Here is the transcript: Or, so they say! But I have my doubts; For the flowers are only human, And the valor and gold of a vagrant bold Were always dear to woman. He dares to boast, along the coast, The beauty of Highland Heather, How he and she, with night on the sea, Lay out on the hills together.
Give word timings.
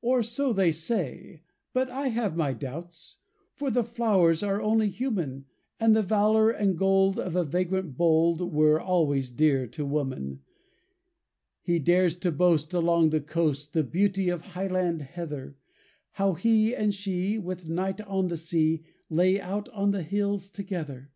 Or, 0.00 0.22
so 0.22 0.52
they 0.52 0.70
say! 0.70 1.42
But 1.72 1.90
I 1.90 2.10
have 2.10 2.36
my 2.36 2.52
doubts; 2.52 3.16
For 3.56 3.72
the 3.72 3.82
flowers 3.82 4.40
are 4.44 4.62
only 4.62 4.88
human, 4.88 5.46
And 5.80 5.96
the 5.96 6.00
valor 6.02 6.52
and 6.52 6.78
gold 6.78 7.18
of 7.18 7.34
a 7.34 7.42
vagrant 7.42 7.96
bold 7.96 8.52
Were 8.52 8.80
always 8.80 9.32
dear 9.32 9.66
to 9.66 9.84
woman. 9.84 10.42
He 11.60 11.80
dares 11.80 12.16
to 12.18 12.30
boast, 12.30 12.72
along 12.72 13.10
the 13.10 13.20
coast, 13.20 13.72
The 13.72 13.82
beauty 13.82 14.28
of 14.28 14.42
Highland 14.42 15.02
Heather, 15.02 15.56
How 16.12 16.34
he 16.34 16.72
and 16.72 16.94
she, 16.94 17.36
with 17.36 17.68
night 17.68 18.00
on 18.02 18.28
the 18.28 18.36
sea, 18.36 18.84
Lay 19.10 19.40
out 19.40 19.68
on 19.70 19.90
the 19.90 20.02
hills 20.04 20.48
together. 20.50 21.10